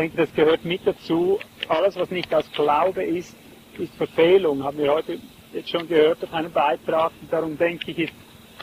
[0.00, 1.38] denke, das gehört mit dazu.
[1.68, 3.36] Alles, was nicht aus Glaube ist,
[3.78, 4.64] ist Verfehlung.
[4.64, 5.18] Haben wir heute
[5.52, 7.12] jetzt schon gehört auf einem Beitrag.
[7.20, 8.12] Und darum denke ich, ist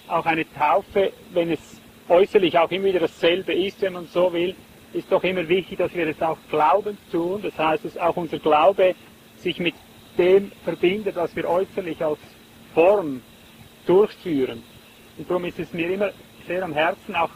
[0.07, 1.79] auch eine Taufe, wenn es
[2.09, 4.55] äußerlich auch immer wieder dasselbe ist, wenn man so will,
[4.93, 7.41] ist doch immer wichtig, dass wir es auch glaubend tun.
[7.43, 8.95] Das heißt, dass auch unser Glaube
[9.38, 9.75] sich mit
[10.17, 12.19] dem verbindet, was wir äußerlich als
[12.73, 13.21] Form
[13.85, 14.63] durchführen.
[15.17, 16.09] Und darum ist es mir immer
[16.47, 17.29] sehr am Herzen, auch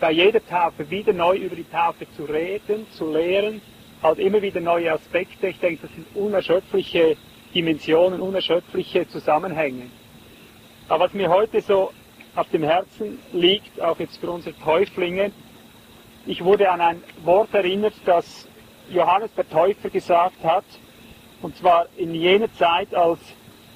[0.00, 3.60] bei jeder Taufe wieder neu über die Taufe zu reden, zu lehren,
[4.02, 5.48] halt immer wieder neue Aspekte.
[5.48, 7.16] Ich denke, das sind unerschöpfliche
[7.54, 9.90] Dimensionen, unerschöpfliche Zusammenhänge.
[10.88, 11.92] Aber was mir heute so
[12.34, 15.32] auf dem Herzen liegt, auch jetzt für unsere Täuflinge,
[16.26, 18.46] ich wurde an ein Wort erinnert, das
[18.90, 20.64] Johannes der Täufer gesagt hat,
[21.42, 23.18] und zwar in jener Zeit, als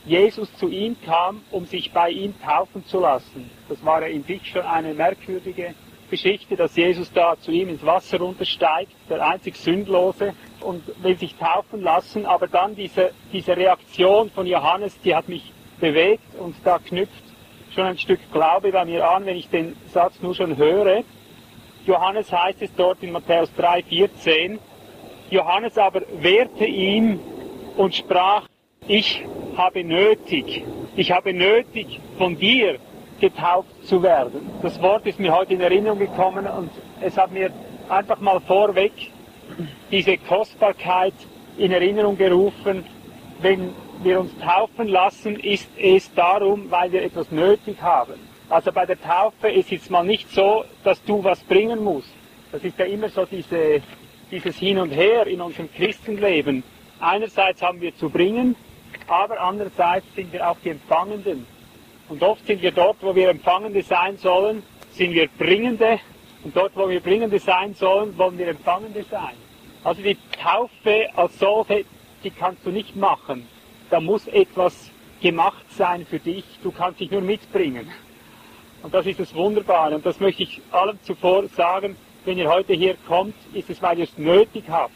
[0.05, 3.51] Jesus zu ihm kam, um sich bei ihm taufen zu lassen.
[3.69, 5.75] Das war ja in sich schon eine merkwürdige
[6.13, 11.35] Geschichte, dass Jesus da zu ihm ins Wasser runtersteigt, der einzig Sündlose, und will sich
[11.37, 12.27] taufen lassen.
[12.27, 17.25] Aber dann diese, diese Reaktion von Johannes, die hat mich bewegt und da knüpft
[17.75, 21.03] schon ein Stück Glaube bei mir an, wenn ich den Satz nur schon höre.
[21.87, 24.59] Johannes heißt es dort in Matthäus 3, 14,
[25.31, 27.19] Johannes aber wehrte ihm
[27.79, 28.47] und sprach,
[28.87, 29.25] ich
[29.57, 30.63] habe nötig,
[30.95, 32.79] ich habe nötig von dir
[33.23, 34.51] getauft zu werden.
[34.63, 36.71] Das Wort ist mir heute in Erinnerung gekommen und
[37.01, 37.51] es hat mir
[37.89, 38.93] einfach mal vorweg
[39.91, 41.15] diese Kostbarkeit
[41.57, 42.85] in Erinnerung gerufen.
[43.41, 43.71] Wenn
[44.03, 48.15] wir uns taufen lassen, ist es darum, weil wir etwas nötig haben.
[48.49, 52.13] Also bei der Taufe ist es mal nicht so, dass du was bringen musst.
[52.51, 53.81] Das ist ja immer so diese,
[54.33, 56.65] dieses Hin und Her in unserem Christenleben.
[56.99, 58.57] Einerseits haben wir zu bringen,
[59.07, 61.47] aber andererseits sind wir auch die Empfangenden.
[62.09, 65.99] Und oft sind wir dort, wo wir Empfangende sein sollen, sind wir Bringende.
[66.45, 69.35] Und dort, wo wir Bringende sein sollen, wollen wir Empfangende sein.
[69.85, 71.85] Also die Taufe als solche,
[72.23, 73.47] die kannst du nicht machen.
[73.91, 76.45] Da muss etwas gemacht sein für dich.
[76.63, 77.91] Du kannst dich nur mitbringen.
[78.83, 79.95] Und das ist das Wunderbare.
[79.95, 81.97] Und das möchte ich allen zuvor sagen.
[82.25, 84.93] Wenn ihr heute hier kommt, ist es, weil ihr es nötig habt.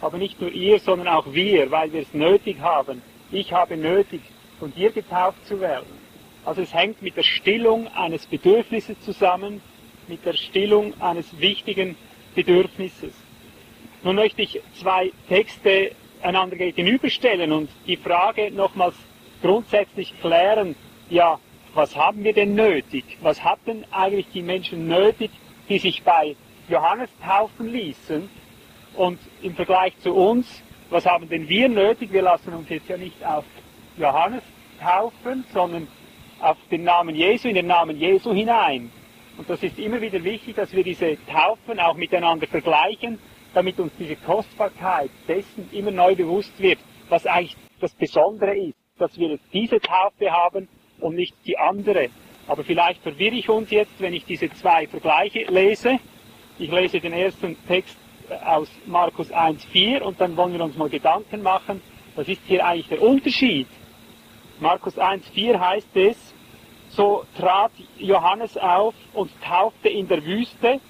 [0.00, 3.02] Aber nicht nur ihr, sondern auch wir, weil wir es nötig haben.
[3.30, 4.20] Ich habe nötig,
[4.58, 5.86] von dir getauft zu werden.
[6.48, 9.60] Also es hängt mit der Stillung eines Bedürfnisses zusammen,
[10.06, 11.94] mit der Stillung eines wichtigen
[12.34, 13.12] Bedürfnisses.
[14.02, 15.90] Nun möchte ich zwei Texte
[16.22, 18.94] einander gegenüberstellen und die Frage nochmals
[19.42, 20.74] grundsätzlich klären,
[21.10, 21.38] ja,
[21.74, 23.04] was haben wir denn nötig?
[23.20, 25.30] Was hatten eigentlich die Menschen nötig,
[25.68, 26.34] die sich bei
[26.70, 28.30] Johannes taufen ließen?
[28.94, 32.10] Und im Vergleich zu uns, was haben denn wir nötig?
[32.10, 33.44] Wir lassen uns jetzt ja nicht auf
[33.98, 34.42] Johannes
[34.80, 35.88] taufen, sondern
[36.40, 38.90] auf den Namen Jesu, in den Namen Jesu hinein.
[39.36, 43.18] Und das ist immer wieder wichtig, dass wir diese Taufen auch miteinander vergleichen,
[43.54, 46.78] damit uns diese Kostbarkeit dessen immer neu bewusst wird,
[47.08, 50.68] was eigentlich das Besondere ist, dass wir diese Taufe haben
[51.00, 52.08] und nicht die andere.
[52.46, 55.98] Aber vielleicht verwirre ich uns jetzt, wenn ich diese zwei Vergleiche lese.
[56.58, 57.96] Ich lese den ersten Text
[58.44, 61.80] aus Markus 1,4 und dann wollen wir uns mal Gedanken machen,
[62.16, 63.68] was ist hier eigentlich der Unterschied
[64.60, 66.27] Markus 1,4 heißt es,
[66.90, 70.80] so trat Johannes auf und taufte in der Wüste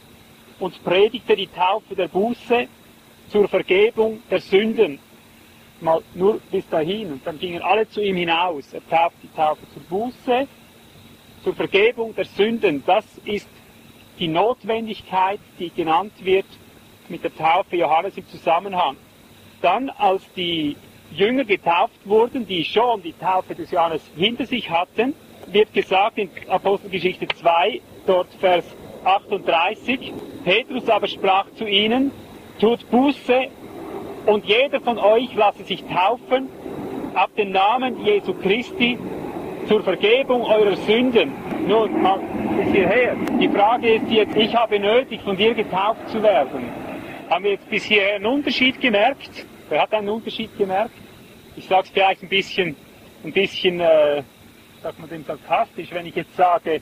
[0.58, 2.68] und predigte die Taufe der Buße
[3.28, 4.98] zur Vergebung der Sünden.
[5.80, 7.12] Mal nur bis dahin.
[7.12, 8.72] Und dann gingen alle zu ihm hinaus.
[8.72, 10.48] Er taufte die Taufe zur Buße,
[11.44, 12.82] zur Vergebung der Sünden.
[12.84, 13.48] Das ist
[14.18, 16.46] die Notwendigkeit, die genannt wird
[17.08, 18.96] mit der Taufe Johannes im Zusammenhang.
[19.62, 20.76] Dann, als die
[21.12, 25.14] Jünger getauft wurden, die schon die Taufe des Johannes hinter sich hatten,
[25.52, 28.64] wird gesagt in Apostelgeschichte 2, dort Vers
[29.04, 30.12] 38,
[30.44, 32.10] Petrus aber sprach zu ihnen,
[32.60, 33.48] tut Buße
[34.26, 36.48] und jeder von euch lasse sich taufen
[37.14, 38.98] auf den Namen Jesu Christi
[39.66, 41.32] zur Vergebung eurer Sünden.
[41.66, 42.20] Nun, mal
[42.56, 43.16] bis hierher.
[43.40, 46.64] Die Frage ist jetzt, ich habe nötig, von dir getauft zu werden.
[47.28, 49.46] Haben wir jetzt bis hierher einen Unterschied gemerkt?
[49.68, 50.94] Wer hat einen Unterschied gemerkt?
[51.56, 52.76] Ich sage es vielleicht ein bisschen,
[53.24, 54.22] ein bisschen, äh,
[54.82, 56.80] sagt man dem sarkastisch, wenn ich jetzt sage,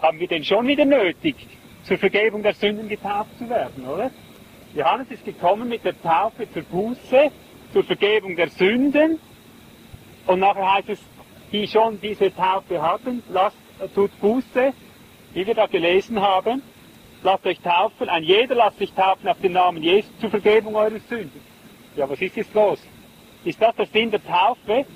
[0.00, 1.36] haben wir denn schon wieder nötig,
[1.84, 4.10] zur Vergebung der Sünden getauft zu werden, oder?
[4.74, 7.30] Johannes ist gekommen mit der Taufe zur Buße,
[7.72, 9.18] zur Vergebung der Sünden.
[10.26, 11.00] Und nachher heißt es,
[11.52, 14.72] die schon diese Taufe hatten, lasst, äh, tut Buße,
[15.34, 16.62] wie wir da gelesen haben,
[17.22, 20.98] lasst euch taufen, ein jeder lasst sich taufen auf den Namen Jesus zur Vergebung eurer
[21.08, 21.40] Sünden.
[21.96, 22.78] Ja, was ist jetzt los?
[23.44, 24.86] Ist das der Sinn der Taufe?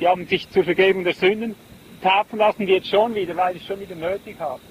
[0.00, 1.54] Die haben sich zur Vergebung der Sünden
[2.02, 4.62] taufen lassen, die jetzt schon wieder, weil sie es schon wieder nötig haben.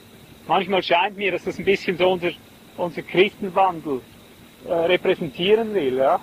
[0.47, 2.31] Manchmal scheint mir, dass das ein bisschen so unser,
[2.77, 4.01] unser Christenwandel
[4.67, 5.97] äh, repräsentieren will.
[5.97, 6.19] Ja?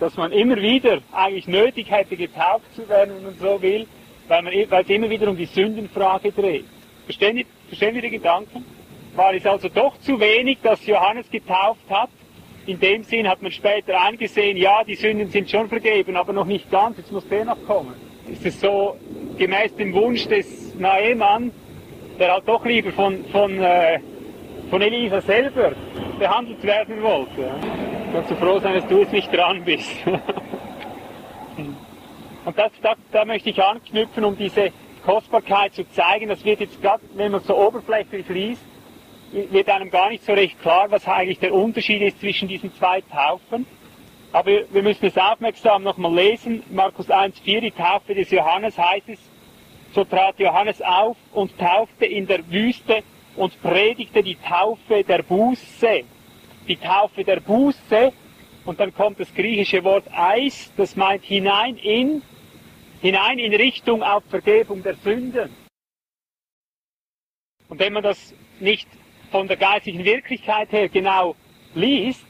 [0.00, 3.86] Dass man immer wieder eigentlich nötig hätte, getauft zu werden, wenn man so will,
[4.28, 6.64] weil, man, weil es immer wieder um die Sündenfrage dreht.
[7.04, 8.64] Verstehen Sie, verstehen Sie die Gedanken?
[9.14, 12.08] War es also doch zu wenig, dass Johannes getauft hat?
[12.64, 16.46] In dem Sinn hat man später eingesehen, ja, die Sünden sind schon vergeben, aber noch
[16.46, 18.11] nicht ganz, jetzt muss der noch kommen.
[18.28, 18.96] Ist es so
[19.36, 21.50] gemäß dem Wunsch des Naemann,
[22.18, 23.98] der halt doch lieber von, von, äh,
[24.70, 25.72] von Elisa selber
[26.18, 27.50] behandelt werden wollte.
[28.12, 29.90] Kannst du froh sein, dass du jetzt nicht dran bist.
[32.44, 34.70] Und das, da, da möchte ich anknüpfen, um diese
[35.04, 36.28] Kostbarkeit zu zeigen.
[36.28, 38.62] Das wird jetzt gerade, wenn man so oberflächlich liest,
[39.32, 43.00] wird einem gar nicht so recht klar, was eigentlich der Unterschied ist zwischen diesen zwei
[43.00, 43.66] Taufen.
[44.32, 46.62] Aber wir müssen es aufmerksam nochmal lesen.
[46.70, 49.18] Markus 1,4, die Taufe des Johannes heißt es,
[49.94, 53.02] so trat Johannes auf und taufte in der Wüste
[53.36, 56.04] und predigte die Taufe der Buße.
[56.66, 58.12] Die Taufe der Buße,
[58.64, 62.22] und dann kommt das griechische Wort Eis, das meint hinein in,
[63.02, 65.50] hinein in Richtung auf Vergebung der Sünden.
[67.68, 68.88] Und wenn man das nicht
[69.30, 71.34] von der geistigen Wirklichkeit her genau
[71.74, 72.24] liest,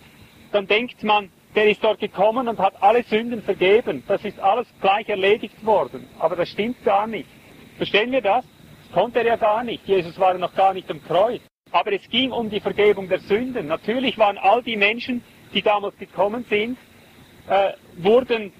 [0.52, 4.02] dann denkt man, der ist dort gekommen und hat alle Sünden vergeben.
[4.08, 6.08] Das ist alles gleich erledigt worden.
[6.18, 7.28] Aber das stimmt gar nicht.
[7.76, 8.44] Verstehen wir das?
[8.84, 9.86] Das konnte er ja gar nicht.
[9.86, 11.42] Jesus war noch gar nicht am Kreuz.
[11.70, 13.66] Aber es ging um die Vergebung der Sünden.
[13.66, 15.22] Natürlich waren all die Menschen,
[15.54, 16.78] die damals gekommen sind,
[17.48, 18.52] äh, wurden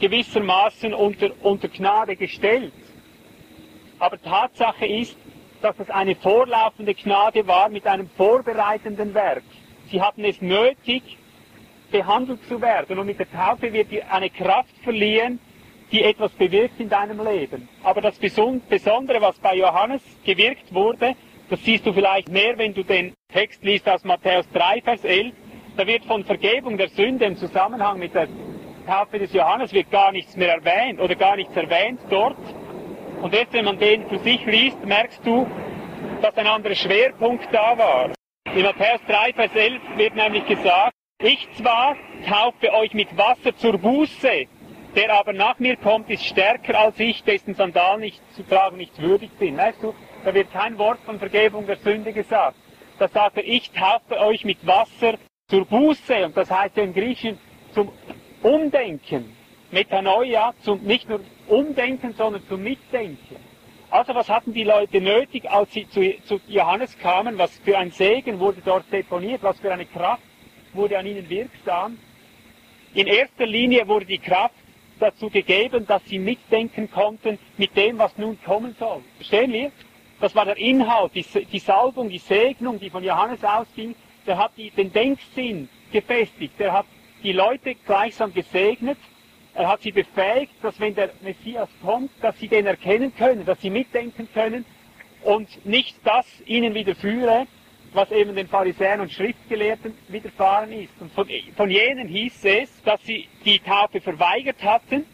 [0.00, 2.72] gewissermaßen unter, unter Gnade gestellt.
[3.98, 5.16] Aber Tatsache ist,
[5.60, 9.44] dass es eine vorlaufende Gnade war mit einem vorbereitenden Werk.
[9.90, 11.18] Sie hatten es nötig,
[11.92, 12.98] behandelt zu werden.
[12.98, 15.38] Und mit der Taufe wird dir eine Kraft verliehen,
[15.92, 17.68] die etwas bewirkt in deinem Leben.
[17.84, 21.14] Aber das Besondere, was bei Johannes gewirkt wurde,
[21.50, 25.34] das siehst du vielleicht mehr, wenn du den Text liest aus Matthäus 3, Vers 11.
[25.76, 28.26] Da wird von Vergebung der Sünde im Zusammenhang mit der
[28.86, 32.36] Taufe des Johannes wird gar nichts mehr erwähnt oder gar nichts erwähnt dort.
[33.20, 35.46] Und erst wenn man den für sich liest, merkst du,
[36.20, 38.10] dass ein anderer Schwerpunkt da war.
[38.54, 40.92] In Matthäus 3, Vers 11 wird nämlich gesagt,
[41.22, 41.96] ich zwar
[42.28, 44.46] taufe euch mit Wasser zur Buße,
[44.96, 49.00] der aber nach mir kommt, ist stärker als ich, dessen Sandal nicht zu tragen nicht
[49.00, 49.56] würdig bin.
[49.56, 52.56] Weißt du, da wird kein Wort von Vergebung der Sünde gesagt.
[52.98, 55.14] Da sagt er, ich taufe euch mit Wasser
[55.48, 57.38] zur Buße, und das heißt ja im Griechischen
[57.72, 57.90] zum
[58.42, 59.36] Umdenken.
[59.70, 63.36] Metanoia, zum, nicht nur Umdenken, sondern zum Mitdenken.
[63.90, 67.38] Also was hatten die Leute nötig, als sie zu, zu Johannes kamen?
[67.38, 69.42] Was für ein Segen wurde dort deponiert?
[69.42, 70.22] Was für eine Kraft
[70.74, 71.98] wurde an ihnen wirksam?
[72.94, 74.54] In erster Linie wurde die Kraft
[75.00, 79.02] dazu gegeben, dass sie mitdenken konnten mit dem, was nun kommen soll.
[79.16, 79.72] Verstehen wir?
[80.20, 83.94] Das war der Inhalt, die, die Salbung, die Segnung, die von Johannes ausging.
[84.26, 86.54] Der hat die, den Denksinn gefestigt.
[86.60, 86.86] Der hat
[87.22, 88.98] die Leute gleichsam gesegnet.
[89.54, 93.60] Er hat sie befähigt, dass wenn der Messias kommt, dass sie den erkennen können, dass
[93.60, 94.64] sie mitdenken können
[95.24, 97.46] und nicht das ihnen widerführe,
[97.94, 100.92] was eben den Pharisäern und Schriftgelehrten widerfahren ist.
[101.00, 105.04] Und von, von jenen hieß es, dass sie die Taufe verweigert hatten,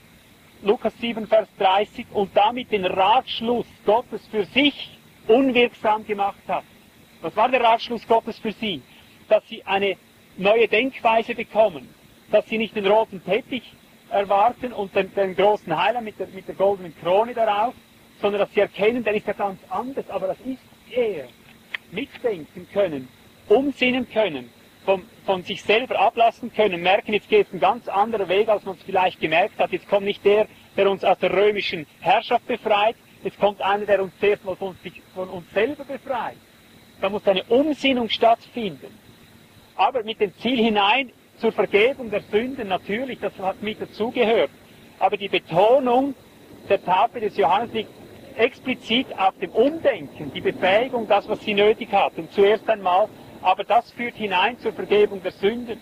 [0.63, 6.65] Lukas 7, Vers 30, und damit den Ratschluss Gottes für sich unwirksam gemacht hat.
[7.21, 8.83] Was war der Ratschluss Gottes für sie?
[9.29, 9.97] Dass sie eine
[10.37, 11.89] neue Denkweise bekommen,
[12.31, 13.73] dass sie nicht den roten Teppich
[14.11, 17.75] erwarten und den, den großen Heiler mit der, mit der goldenen Krone darauf,
[18.21, 21.29] sondern dass sie erkennen, der ist ja ganz anders, aber das ist er
[21.93, 23.09] mitdenken können,
[23.49, 24.51] umsinnen können,
[24.85, 28.65] von, von sich selber ablassen können, merken, jetzt geht es ein ganz anderer Weg, als
[28.65, 29.71] man es vielleicht gemerkt hat.
[29.71, 34.03] Jetzt kommt nicht der, der uns aus der römischen Herrschaft befreit, jetzt kommt einer, der
[34.03, 34.77] uns zuerst mal von,
[35.15, 36.37] von uns selber befreit.
[37.01, 38.99] Da muss eine Umsinnung stattfinden.
[39.77, 44.51] Aber mit dem Ziel hinein zur Vergebung der Sünden natürlich, das hat mit dazugehört.
[44.99, 46.15] Aber die Betonung
[46.69, 47.91] der Tafel des Johannes liegt
[48.39, 53.09] explizit auf dem Umdenken, die Befähigung, das, was sie nötig hatten, zuerst einmal,
[53.43, 55.81] aber das führt hinein zur Vergebung der Sünden.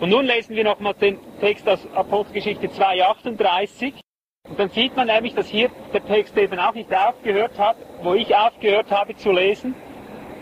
[0.00, 3.94] Und nun lesen wir nochmal den Text aus Apostelgeschichte 2,38.
[4.48, 8.14] Und dann sieht man nämlich, dass hier der Text eben auch nicht aufgehört hat, wo
[8.14, 9.74] ich aufgehört habe zu lesen.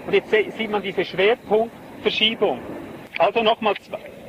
[0.07, 2.61] Und jetzt sieht man diese Schwerpunktverschiebung.
[3.19, 3.75] Also nochmal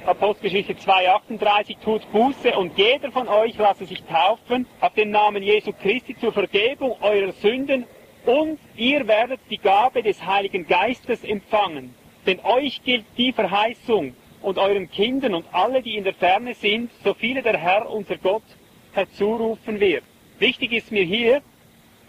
[0.05, 5.72] Apostelgeschichte 2,38, tut Buße und jeder von euch lasse sich taufen auf den Namen Jesu
[5.72, 7.86] Christi zur Vergebung eurer Sünden
[8.25, 11.95] und ihr werdet die Gabe des Heiligen Geistes empfangen.
[12.27, 16.91] Denn euch gilt die Verheißung und euren Kindern und alle, die in der Ferne sind,
[17.01, 18.43] so viele der Herr, unser Gott,
[18.91, 20.03] herzurufen wird.
[20.38, 21.41] Wichtig ist mir hier,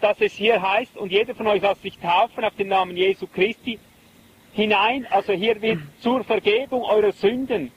[0.01, 3.25] dass es hier heißt, und jeder von euch lasse sich taufen auf den Namen Jesu
[3.25, 3.79] Christi
[4.51, 7.71] hinein, also hier wird zur Vergebung eurer Sünden,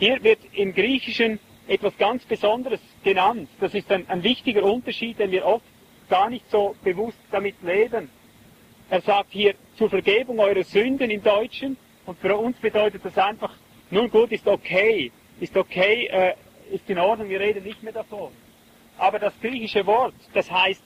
[0.00, 1.38] hier wird im Griechischen
[1.68, 3.48] etwas ganz Besonderes genannt.
[3.60, 5.64] Das ist ein, ein wichtiger Unterschied, den wir oft
[6.08, 8.10] gar nicht so bewusst damit leben.
[8.88, 11.76] Er sagt hier zur Vergebung eurer Sünden im Deutschen
[12.06, 13.54] und für uns bedeutet das einfach,
[13.90, 16.34] nun gut, ist okay, ist okay, äh,
[16.72, 18.32] ist in Ordnung, wir reden nicht mehr davon.
[18.96, 20.82] Aber das griechische Wort, das heißt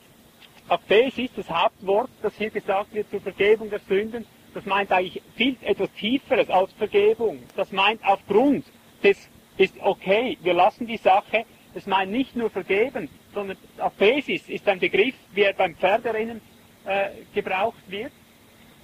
[0.69, 5.57] Aphesis, das Hauptwort, das hier gesagt wird zur Vergebung der Sünden, das meint eigentlich viel
[5.63, 7.43] etwas Tieferes als Vergebung.
[7.57, 8.65] Das meint aufgrund
[9.05, 11.45] des, ist okay, wir lassen die Sache,
[11.75, 16.41] das meint nicht nur vergeben, sondern Aphesis ist ein Begriff, wie er beim Pferderennen
[16.85, 18.13] äh, gebraucht wird.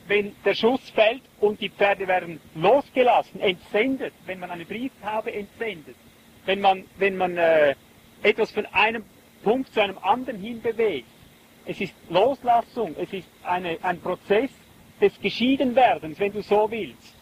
[0.07, 5.95] Wenn der Schuss fällt und die Pferde werden losgelassen, entsendet, wenn man eine Brieftaube entsendet,
[6.47, 7.75] wenn man, wenn man äh,
[8.23, 9.05] etwas von einem
[9.45, 11.07] Punkt zu einem anderen hin bewegt.
[11.65, 14.51] Es ist Loslassung, es ist eine, ein Prozess
[15.01, 17.15] des Geschiedenwerdens, wenn du so willst.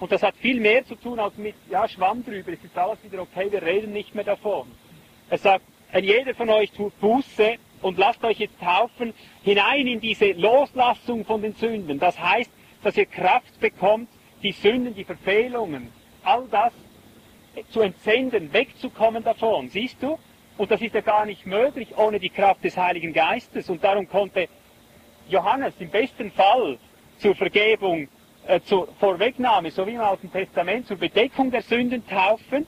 [0.00, 2.98] Und das hat viel mehr zu tun als mit, ja, Schwamm drüber, es ist alles
[3.04, 4.66] wieder okay, wir reden nicht mehr davon.
[5.28, 10.00] Er sagt, ein jeder von euch tut Buße und lasst euch jetzt taufen hinein in
[10.00, 11.98] diese Loslassung von den Sünden.
[11.98, 12.50] Das heißt,
[12.82, 14.08] dass ihr Kraft bekommt,
[14.42, 15.92] die Sünden, die Verfehlungen,
[16.24, 16.72] all das
[17.70, 19.68] zu entsenden, wegzukommen davon.
[19.68, 20.18] Siehst du?
[20.56, 23.68] Und das ist ja gar nicht möglich ohne die Kraft des Heiligen Geistes.
[23.68, 24.48] Und darum konnte
[25.28, 26.78] Johannes im besten Fall
[27.18, 28.08] zur Vergebung,
[28.64, 32.66] zur Vorwegnahme, so wie im Alten Testament, zur Bedeckung der Sünden taufen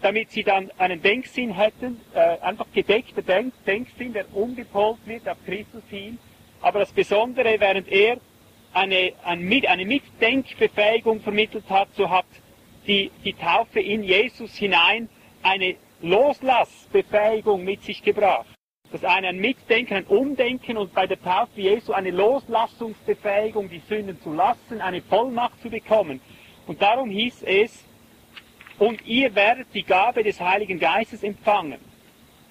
[0.00, 5.36] damit sie dann einen Denksinn hätten, äh, einfach gedeckter Denk Denksinn, der umgepolt wird auf
[5.44, 6.18] Christus hin.
[6.60, 8.18] Aber das Besondere, während er
[8.72, 12.26] eine, ein, eine Mitdenkbefähigung vermittelt hat, so hat
[12.86, 15.08] die, die Taufe in Jesus hinein
[15.42, 18.59] eine Loslassbefähigung mit sich gebracht.
[18.92, 24.20] Das eine ein Mitdenken, ein Umdenken und bei der Taufe Jesu eine Loslassungsbefähigung, die Sünden
[24.20, 26.20] zu lassen, eine Vollmacht zu bekommen.
[26.66, 27.84] Und darum hieß es,
[28.80, 31.78] und ihr werdet die Gabe des Heiligen Geistes empfangen.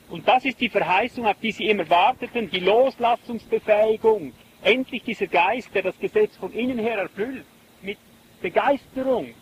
[0.09, 4.33] Und das ist die Verheißung, auf die sie immer warteten, die Loslassungsbefähigung.
[4.63, 7.45] Endlich dieser Geist, der das Gesetz von innen her erfüllt,
[7.81, 7.97] mit
[8.41, 9.33] Begeisterung.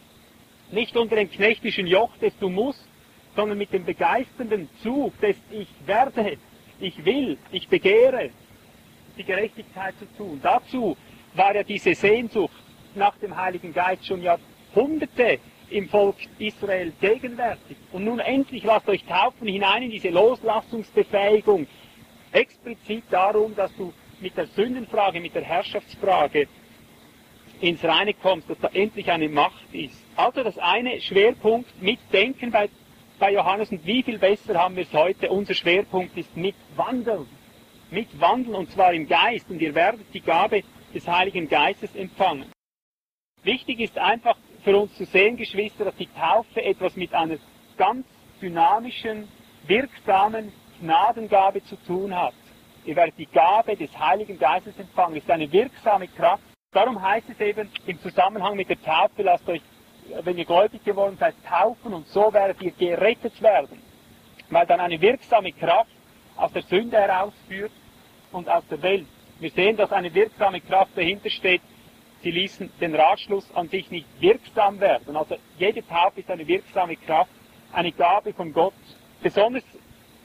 [0.71, 2.87] Nicht unter dem knechtischen Joch des Du musst,
[3.35, 6.37] sondern mit dem begeisternden Zug des Ich werde,
[6.79, 8.29] ich will, ich begehre,
[9.17, 10.39] die Gerechtigkeit zu tun.
[10.41, 10.95] Dazu
[11.33, 12.53] war ja diese Sehnsucht
[12.95, 17.77] nach dem Heiligen Geist schon Jahrhunderte im Volk Israel gegenwärtig.
[17.91, 21.67] Und nun endlich lasst euch taufen hinein in diese Loslassungsbefähigung.
[22.31, 26.47] Explizit darum, dass du mit der Sündenfrage, mit der Herrschaftsfrage
[27.59, 30.03] ins Reine kommst, dass da endlich eine Macht ist.
[30.15, 32.69] Also das eine Schwerpunkt mitdenken bei,
[33.19, 35.29] bei Johannes und wie viel besser haben wir es heute.
[35.29, 37.27] Unser Schwerpunkt ist mitwandeln.
[37.89, 42.51] Mitwandeln und zwar im Geist und ihr werdet die Gabe des Heiligen Geistes empfangen.
[43.43, 47.37] Wichtig ist einfach für uns zu sehen, Geschwister, dass die Taufe etwas mit einer
[47.77, 48.05] ganz
[48.41, 49.27] dynamischen,
[49.65, 52.33] wirksamen Gnadengabe zu tun hat.
[52.85, 55.17] Ihr werdet die Gabe des Heiligen Geistes empfangen.
[55.17, 56.43] Es ist eine wirksame Kraft.
[56.71, 59.61] Darum heißt es eben im Zusammenhang mit der Taufe, lasst euch,
[60.23, 63.81] wenn ihr gläubig geworden seid, taufen und so werdet ihr gerettet werden.
[64.49, 65.91] Weil dann eine wirksame Kraft
[66.35, 67.71] aus der Sünde herausführt
[68.31, 69.07] und aus der Welt.
[69.39, 71.61] Wir sehen, dass eine wirksame Kraft dahinter steht,
[72.23, 75.15] sie ließen den Ratschluss an sich nicht wirksam werden.
[75.15, 77.31] Also jede Taufe ist eine wirksame Kraft,
[77.73, 78.73] eine Gabe von Gott.
[79.21, 79.63] Besonders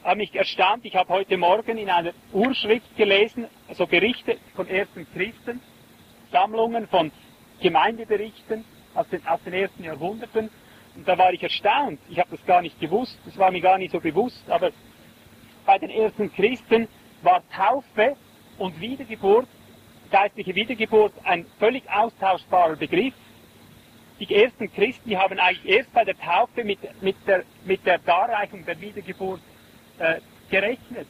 [0.03, 5.07] hat mich erstaunt, ich habe heute Morgen in einer Urschrift gelesen, also Berichte von ersten
[5.13, 5.61] Christen,
[6.31, 7.11] Sammlungen von
[7.61, 10.49] Gemeindeberichten aus den, aus den ersten Jahrhunderten.
[10.95, 11.99] Und da war ich erstaunt.
[12.09, 14.71] Ich habe das gar nicht gewusst, das war mir gar nicht so bewusst, aber
[15.65, 16.87] bei den ersten Christen
[17.21, 18.15] war Taufe
[18.57, 19.47] und Wiedergeburt
[20.13, 23.15] geistliche Wiedergeburt ein völlig austauschbarer Begriff.
[24.19, 27.97] Die ersten Christen die haben eigentlich erst bei der Taufe mit, mit, der, mit der
[27.97, 29.41] Darreichung der Wiedergeburt
[29.97, 30.19] äh,
[30.51, 31.07] gerechnet.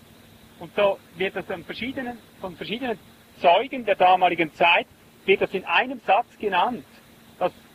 [0.58, 2.98] Und so wird das von verschiedenen, von verschiedenen
[3.42, 4.88] Zeugen der damaligen Zeit,
[5.26, 6.86] wird das in einem Satz genannt,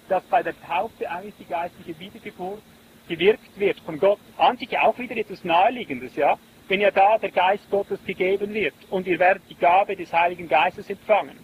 [0.09, 2.62] dass, bei der Taufe eigentlich die geistliche Wiedergeburt
[3.09, 4.19] gewirkt wird von Gott.
[4.37, 6.38] An sich auch wieder etwas Naheliegendes, ja
[6.69, 10.49] wenn ja da der Geist Gottes gegeben wird und ihr werdet die Gabe des Heiligen
[10.49, 11.38] Geistes empfangen.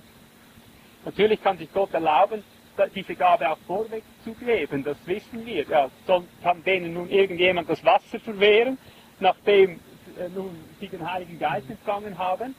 [1.05, 2.45] Natürlich kann sich Gott erlauben,
[2.95, 5.65] diese Gabe auch vorweg zu geben, das wissen wir.
[5.65, 8.79] Ja, sonst kann denen nun irgendjemand das Wasser verwehren,
[9.21, 9.81] nachdem
[10.19, 12.55] äh, nun sie den Heiligen Geist empfangen haben.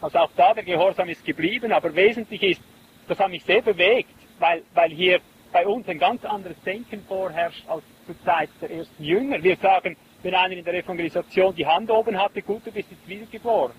[0.00, 2.62] Also auch da der Gehorsam ist geblieben, aber wesentlich ist,
[3.06, 5.20] das hat mich sehr bewegt, weil, weil hier
[5.52, 9.42] bei uns ein ganz anderes Denken vorherrscht als zur Zeit der ersten Jünger.
[9.42, 13.08] Wir sagen, wenn einer in der Evangelisation die Hand oben hatte, gut, du bist jetzt
[13.08, 13.74] wiedergeboren.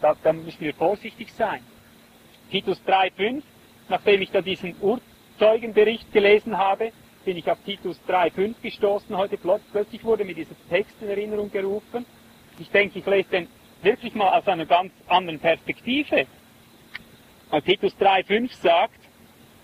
[0.00, 1.62] Da, da müssen wir vorsichtig sein.
[2.50, 3.42] Titus 3,5
[3.88, 6.92] nachdem ich da diesen Urzeugenbericht gelesen habe,
[7.24, 9.36] bin ich auf Titus 3,5 gestoßen heute.
[9.36, 12.04] Plötzlich wurde mir dieser Text in Erinnerung gerufen.
[12.58, 13.48] Ich denke, ich lese den
[13.82, 16.26] wirklich mal aus einer ganz anderen Perspektive.
[17.50, 18.98] Und Titus 3,5 sagt,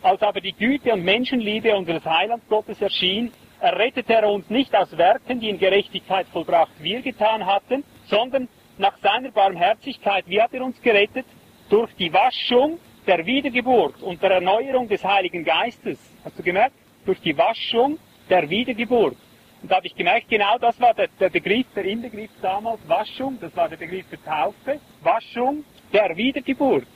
[0.02, 5.40] als aber die Güte und Menschenliebe unseres Heilandsgottes erschien, errettete er uns nicht aus Werken,
[5.40, 10.80] die in Gerechtigkeit vollbracht wir getan hatten, sondern nach seiner Barmherzigkeit, wie hat er uns
[10.80, 11.26] gerettet?
[11.68, 15.98] Durch die Waschung der Wiedergeburt und der Erneuerung des Heiligen Geistes.
[16.24, 16.74] Hast du gemerkt?
[17.04, 17.98] Durch die Waschung
[18.30, 19.16] der Wiedergeburt.
[19.62, 23.38] Und da habe ich gemerkt, genau das war der, der Begriff, der Inbegriff damals, Waschung,
[23.40, 26.86] das war der Begriff der Taufe, Waschung der Wiedergeburt.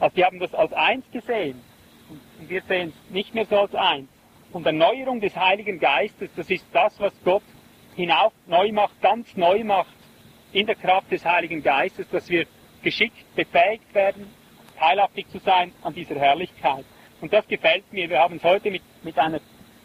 [0.00, 1.60] Also die haben das als eins gesehen.
[2.10, 4.08] Und wir sehen es nicht mehr so als eins.
[4.52, 7.42] Und Erneuerung des Heiligen Geistes, das ist das, was Gott
[7.96, 9.94] hinauf neu macht, ganz neu macht
[10.52, 12.46] in der Kraft des Heiligen Geistes, dass wir
[12.82, 14.32] geschickt befähigt werden,
[14.78, 16.84] teilhaftig zu sein an dieser Herrlichkeit.
[17.20, 18.08] Und das gefällt mir.
[18.08, 19.40] Wir haben es heute mit, mit einer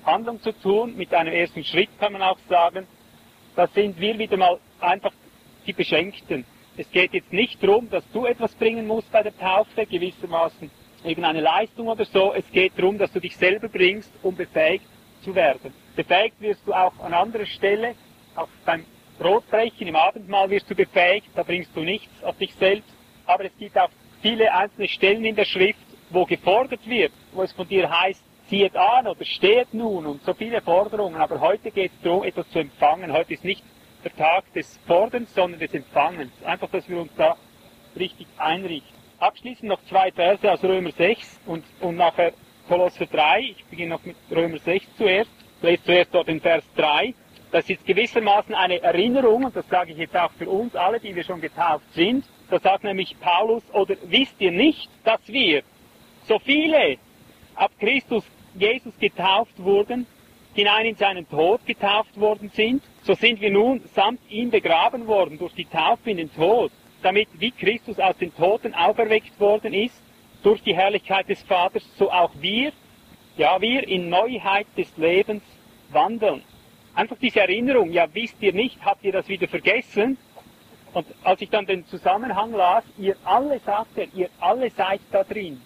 [0.06, 2.88] Handlung zu tun, mit einem ersten Schritt kann man auch sagen.
[3.56, 5.14] Da sind wir wieder mal einfach
[5.66, 6.46] die Beschenkten.
[6.78, 10.72] Es geht jetzt nicht darum, dass du etwas bringen musst bei der Taufe, gewissermaßen
[11.04, 12.34] irgendeine Leistung oder so.
[12.34, 14.86] Es geht darum, dass du dich selber bringst, um befähigt
[15.22, 15.74] zu werden.
[15.96, 17.96] Befähigt wirst du auch an anderer Stelle,
[18.36, 18.86] auch beim
[19.20, 22.90] Brotbrechen, im Abendmahl wirst du befähigt, da bringst du nichts auf dich selbst.
[23.26, 23.90] Aber es gibt auch
[24.22, 25.80] viele einzelne Stellen in der Schrift,
[26.10, 30.34] wo gefordert wird, wo es von dir heißt, zieht an oder steht nun und so
[30.34, 31.16] viele Forderungen.
[31.16, 33.12] Aber heute geht es darum, etwas zu empfangen.
[33.14, 33.64] Heute ist nicht
[34.04, 36.32] der Tag des Forderns, sondern des Empfangens.
[36.44, 37.38] Einfach, dass wir uns da
[37.96, 38.93] richtig einrichten.
[39.24, 42.34] Abschließend noch zwei Verse aus Römer 6 und, und nachher
[42.68, 43.40] Kolosser 3.
[43.40, 45.32] Ich beginne noch mit Römer 6 zuerst.
[45.60, 47.14] Ich lese zuerst dort den Vers 3.
[47.50, 51.16] Das ist gewissermaßen eine Erinnerung, und das sage ich jetzt auch für uns alle, die
[51.16, 52.26] wir schon getauft sind.
[52.50, 55.64] Da sagt nämlich Paulus, oder wisst ihr nicht, dass wir,
[56.28, 56.98] so viele
[57.56, 58.26] ab Christus
[58.56, 60.06] Jesus getauft wurden,
[60.54, 65.40] hinein in seinen Tod getauft worden sind, so sind wir nun samt ihm begraben worden
[65.40, 70.02] durch die Taufe in den Tod, damit wie Christus aus den Toten auferweckt worden ist,
[70.42, 72.72] durch die Herrlichkeit des Vaters, so auch wir,
[73.38, 75.44] ja wir in Neuheit des Lebens
[75.90, 76.44] wandeln.
[76.96, 80.18] Einfach diese Erinnerung, ja wisst ihr nicht, habt ihr das wieder vergessen?
[80.94, 85.24] Und als ich dann den Zusammenhang las, ihr alle, sagt er, ihr alle seid da
[85.24, 85.60] drin,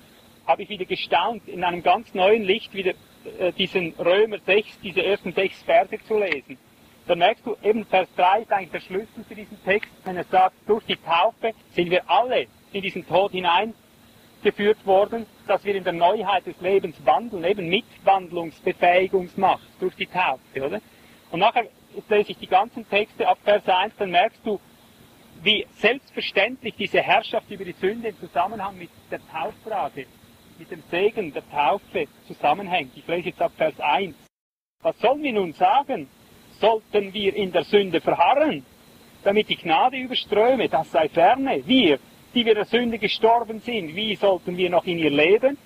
[0.46, 2.94] habe ich wieder gestaunt, in einem ganz neuen Licht wieder
[3.40, 6.58] äh, diesen Römer 6, diese ersten sechs Verse zu lesen.
[7.08, 10.26] Dann merkst du, eben Vers 3 ist eigentlich der Schlüssel für diesen Text, wenn er
[10.26, 15.86] sagt, durch die Taufe sind wir alle in diesen Tod hineingeführt worden, dass wir in
[15.86, 20.82] der Neuheit des Lebens wandeln, eben Mitwandlungsbefähigungsmacht durch die Taufe, oder?
[21.32, 21.68] Und nachher
[22.10, 24.60] lese ich die ganzen Texte ab Vers 1, dann merkst du,
[25.44, 30.08] wie selbstverständlich diese Herrschaft über die Sünde im Zusammenhang mit der Tauffrage,
[30.58, 32.92] mit dem Segen der Taufe zusammenhängt.
[32.98, 34.14] Ich lese jetzt ab Vers 1.
[34.82, 36.10] Was sollen wir nun sagen?
[36.60, 38.66] Sollten wir in der Sünde verharren,
[39.24, 40.70] damit die Gnade überströme?
[40.70, 41.62] Das sei ferne.
[41.66, 42.00] Wir,
[42.34, 45.58] die wir der Sünde gestorben sind, wie sollten wir noch in ihr leben?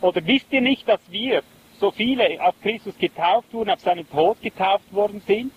[0.00, 1.42] Oder wisst ihr nicht, dass wir,
[1.78, 5.52] so viele auf Christus getauft wurden, auf seinen Tod getauft worden sind?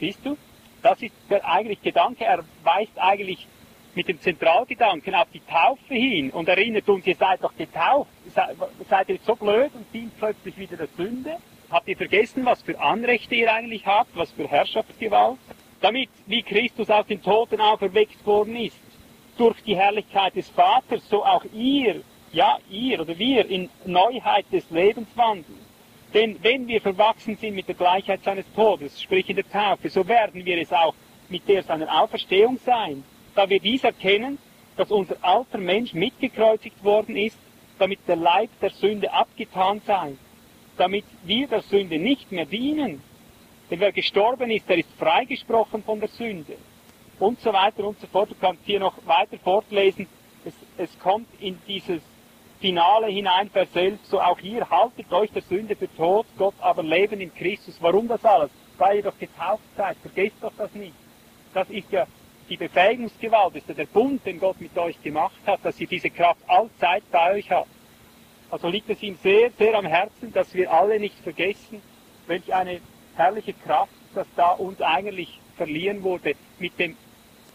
[0.00, 0.36] Siehst du?
[0.82, 2.24] Das ist der eigentliche Gedanke.
[2.24, 3.46] Er weist eigentlich
[3.94, 8.10] mit dem Zentralgedanken auf die Taufe hin und erinnert uns, ihr seid doch getauft.
[8.88, 11.36] Seid ihr so blöd und dient plötzlich wieder der Sünde?
[11.70, 15.38] Habt ihr vergessen, was für Anrechte ihr eigentlich habt, was für Herrschaftsgewalt?
[15.82, 18.78] Damit, wie Christus aus den Toten auferweckt worden ist,
[19.36, 22.00] durch die Herrlichkeit des Vaters, so auch ihr,
[22.32, 25.58] ja, ihr oder wir in Neuheit des Lebens wandeln.
[26.14, 30.08] Denn wenn wir verwachsen sind mit der Gleichheit seines Todes, sprich in der Taufe, so
[30.08, 30.94] werden wir es auch
[31.28, 33.04] mit der seiner Auferstehung sein,
[33.34, 34.38] da wir dies erkennen,
[34.78, 37.38] dass unser alter Mensch mitgekreuzigt worden ist,
[37.78, 40.14] damit der Leib der Sünde abgetan sei,
[40.78, 43.02] damit wir der Sünde nicht mehr dienen.
[43.70, 46.56] Denn wer gestorben ist, der ist freigesprochen von der Sünde.
[47.18, 48.30] Und so weiter und so fort.
[48.30, 50.06] Du kannst hier noch weiter fortlesen.
[50.44, 52.00] Es, es kommt in dieses
[52.60, 56.82] Finale hinein, Vers 11, so auch hier haltet euch der Sünde für tot, Gott aber
[56.82, 57.76] leben in Christus.
[57.80, 58.50] Warum das alles?
[58.78, 59.96] Weil ihr doch getauft seid.
[59.98, 60.94] Vergesst doch das nicht.
[61.54, 62.06] Das ist ja
[62.48, 66.10] die Befähigungsgewalt, ist ja der Bund, den Gott mit euch gemacht hat, dass ihr diese
[66.10, 67.68] Kraft allzeit bei euch habt.
[68.50, 71.82] Also liegt es ihm sehr, sehr am Herzen, dass wir alle nicht vergessen,
[72.26, 72.80] welch eine
[73.14, 76.96] herrliche Kraft, dass da uns eigentlich verliehen wurde, mit dem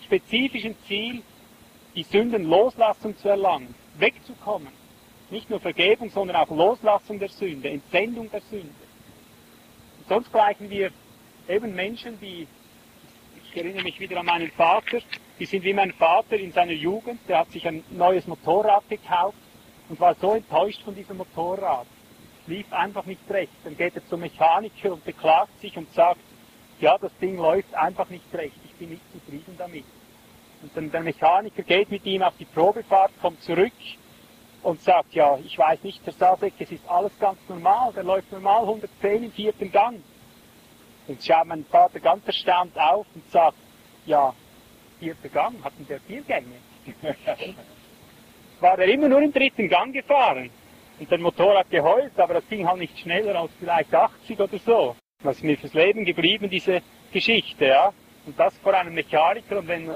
[0.03, 1.23] spezifischen Ziel,
[1.95, 4.69] die Sündenloslassung zu erlangen, wegzukommen.
[5.29, 8.67] Nicht nur Vergebung, sondern auch Loslassung der Sünde, Entsendung der Sünde.
[9.99, 10.91] Und sonst gleichen wir
[11.47, 12.47] eben Menschen, die,
[13.43, 14.99] ich erinnere mich wieder an meinen Vater,
[15.39, 19.37] die sind wie mein Vater in seiner Jugend, der hat sich ein neues Motorrad gekauft
[19.89, 21.87] und war so enttäuscht von diesem Motorrad.
[22.41, 23.53] Es lief einfach nicht recht.
[23.63, 26.19] Dann geht er zum Mechaniker und beklagt sich und sagt,
[26.79, 29.85] ja, das Ding läuft einfach nicht recht, ich bin nicht zufrieden damit.
[30.61, 33.73] Und dann der Mechaniker geht mit ihm auf die Probefahrt, kommt zurück
[34.63, 38.31] und sagt, ja, ich weiß nicht, Herr Sadek, es ist alles ganz normal, der läuft
[38.31, 40.01] normal 110 im vierten Gang.
[41.07, 43.57] Und schaut mein Vater ganz erstaunt auf und sagt,
[44.05, 44.33] ja,
[44.99, 46.55] vierter Gang, hatten der vier Gänge?
[48.63, 50.49] War er immer nur im dritten Gang gefahren.
[50.97, 54.57] Und der Motor hat geheult, aber das ging halt nicht schneller als vielleicht 80 oder
[54.57, 54.95] so.
[55.21, 57.91] Was ist mir fürs Leben geblieben, diese Geschichte, ja.
[58.25, 59.93] Und das vor einem Mechaniker und wenn äh,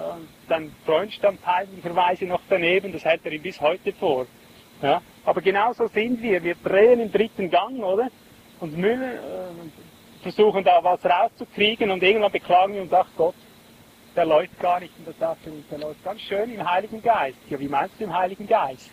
[0.49, 4.27] sein Freund stand peinlicherweise noch daneben, das hält er ihm bis heute vor.
[4.81, 5.01] Ja?
[5.23, 6.43] Aber genau so sind wir.
[6.43, 8.09] Wir drehen im dritten Gang, oder?
[8.59, 13.35] Und Müller äh, versuchen da was rauszukriegen und irgendwann beklagen wir uns, ach Gott,
[14.17, 14.97] der läuft gar nicht.
[14.97, 17.37] Und das sagt er uns, der läuft ganz schön im Heiligen Geist.
[17.49, 18.89] Ja, wie meinst du im Heiligen Geist?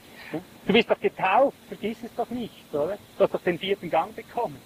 [0.66, 2.98] Du bist doch getauft, vergiss es doch nicht, oder?
[3.16, 4.60] Du hast doch den vierten Gang bekommen.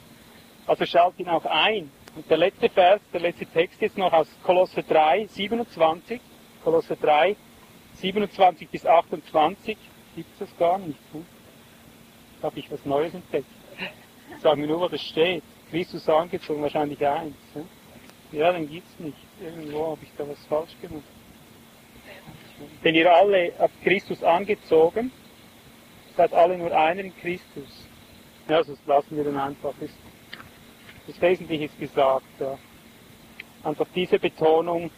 [0.66, 1.90] Also schalt ihn auch ein.
[2.14, 6.20] Und der letzte Vers, der letzte Text jetzt noch aus Kolosse 3, 27.
[6.64, 7.36] Kolosse 3,
[7.94, 9.76] 27 bis 28
[10.16, 10.98] gibt es gar nicht.
[11.12, 11.24] Hm?
[12.40, 13.46] Da habe ich was Neues entdeckt.
[14.40, 15.42] Sagen wir nur, wo das steht.
[15.70, 17.36] Christus angezogen, wahrscheinlich eins.
[17.54, 17.68] Hm?
[18.32, 19.27] Ja, dann gibt es nicht.
[19.40, 21.04] Irgendwo habe ich da was falsch gemacht.
[22.82, 25.12] Denn ihr alle habt Christus angezogen,
[26.16, 27.86] seid alle nur einer in Christus.
[28.48, 29.74] Ja, das lassen wir dann einfach.
[29.80, 29.90] Das,
[31.06, 32.26] das Wesentliche ist gesagt.
[32.40, 32.58] Ja.
[33.62, 34.90] Einfach diese Betonung,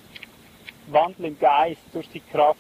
[0.87, 2.59] Wandel im Geist durch die Kraft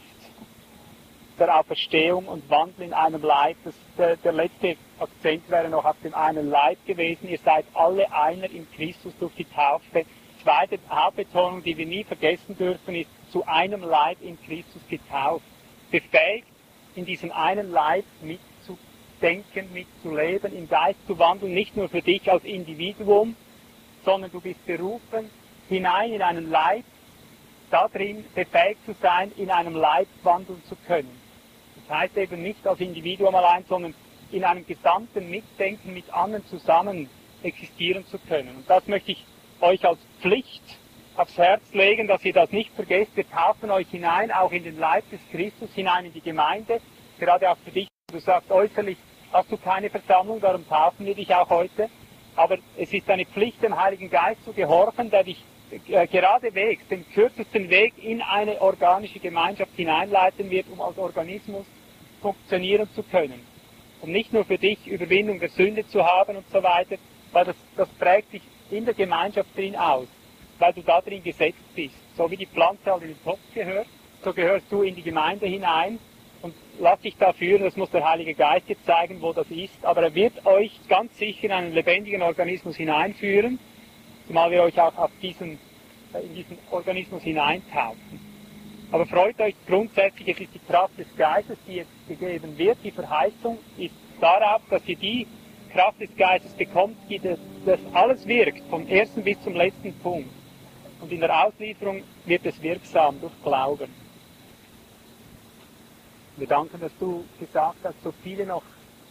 [1.38, 3.56] der Auferstehung und Wandel in einem Leib.
[3.64, 7.28] Das, der, der letzte Akzent wäre noch auf dem einen Leib gewesen.
[7.28, 10.04] Ihr seid alle einer in Christus durch die Taufe.
[10.42, 15.44] Zweite Hauptbetonung, die wir nie vergessen dürfen, ist zu einem Leib in Christus getauft.
[15.90, 16.46] Befähigt,
[16.94, 22.44] in diesem einen Leib mitzudenken, mitzuleben, im Geist zu wandeln, nicht nur für dich als
[22.44, 23.36] Individuum,
[24.04, 25.30] sondern du bist berufen,
[25.68, 26.84] hinein in einen Leib,
[27.70, 31.20] da drin befähigt zu sein, in einem Leib wandeln zu können.
[31.76, 33.94] Das heißt eben nicht als Individuum allein, sondern
[34.32, 37.08] in einem gesamten Mitdenken mit anderen zusammen
[37.42, 38.56] existieren zu können.
[38.56, 39.24] Und das möchte ich
[39.62, 40.62] euch als Pflicht
[41.16, 43.16] aufs Herz legen, dass ihr das nicht vergesst.
[43.16, 46.80] Wir taufen euch hinein, auch in den Leib des Christus, hinein in die Gemeinde.
[47.18, 48.96] Gerade auch für dich, du sagst äußerlich,
[49.32, 51.88] hast du keine Versammlung, darum taufen wir dich auch heute.
[52.36, 55.44] Aber es ist eine Pflicht, dem Heiligen Geist zu gehorchen, der dich
[55.88, 61.66] äh, geradewegs, den kürzesten Weg in eine organische Gemeinschaft hineinleiten wird, um als Organismus
[62.22, 63.44] funktionieren zu können.
[64.00, 66.96] Und nicht nur für dich Überwindung der Sünde zu haben und so weiter,
[67.32, 70.06] weil das, das prägt dich in der Gemeinschaft drin aus,
[70.58, 71.94] weil du da drin gesetzt bist.
[72.16, 73.86] So wie die Pflanze halt in den Topf gehört,
[74.22, 75.98] so gehörst du in die Gemeinde hinein
[76.42, 79.84] und lass dich da führen, das muss der Heilige Geist jetzt zeigen, wo das ist,
[79.84, 83.58] aber er wird euch ganz sicher in einen lebendigen Organismus hineinführen,
[84.26, 85.58] zumal wir euch auch auf diesen,
[86.14, 88.30] äh, in diesen Organismus hineintauchen.
[88.92, 92.78] Aber freut euch grundsätzlich, es ist die Kraft des Geistes, die jetzt gegeben wird.
[92.82, 95.28] Die Verheißung ist darauf, dass ihr die
[95.72, 100.30] Kraft des Geistes bekommt, die das, das alles wirkt, vom ersten bis zum letzten Punkt.
[101.00, 103.94] Und in der Auslieferung wird es wirksam durch Glauben.
[106.36, 108.64] Wir danken, dass du gesagt hast, so viele noch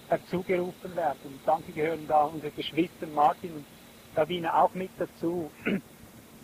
[0.07, 1.19] herzugerufen werden.
[1.25, 3.65] Und danke gehören da unsere Geschwister Martin und
[4.15, 5.51] Davina auch mit dazu.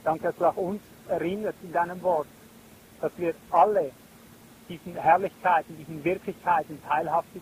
[0.04, 2.28] Danke, dass du auch uns erinnerst in deinem Wort,
[3.02, 3.92] dass wir alle
[4.70, 7.42] diesen Herrlichkeiten, diesen Wirklichkeiten teilhaftig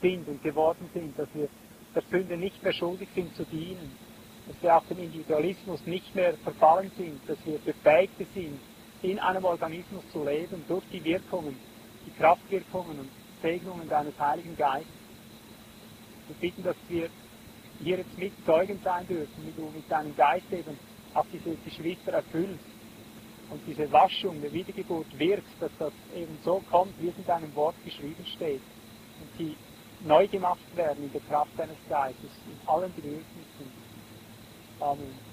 [0.00, 1.48] sind und geworden sind, dass wir
[1.98, 3.98] der Sünde nicht mehr schuldig sind zu dienen,
[4.46, 8.62] dass wir auch dem Individualismus nicht mehr verfallen sind, dass wir befähigt sind,
[9.00, 11.60] in einem Organismus zu leben durch die Wirkungen,
[12.04, 14.94] die Kraftwirkungen und Segnungen deines Heiligen Geistes.
[16.26, 17.10] Wir bitten, dass wir
[17.78, 20.80] hier jetzt mit Zeugen sein dürfen, wie du mit deinem Geist eben
[21.12, 22.64] auch diese Geschwister erfüllst
[23.48, 27.54] und diese Waschung der Wiedergeburt wirkt, dass das eben so kommt, wie es in deinem
[27.54, 28.64] Wort geschrieben steht.
[29.18, 29.58] Und sie
[30.00, 33.74] neu gemacht werden in der Kraft deines Geistes, in allen Bedürfnissen.
[34.80, 35.27] Amen.